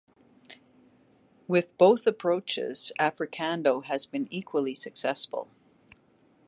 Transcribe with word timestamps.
With 1.47 1.77
both 1.77 2.07
approaches, 2.07 2.91
Africando 2.99 3.83
has 3.83 4.07
been 4.07 4.27
equally 4.33 4.73
successful. 4.73 5.47